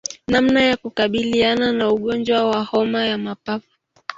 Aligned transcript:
Namna 0.27 0.61
ya 0.61 0.77
kukabiliana 0.77 1.71
na 1.73 1.89
ugonjwa 1.91 2.43
wa 2.45 2.63
homa 2.63 3.05
ya 3.05 3.17
mapafu 3.17 3.69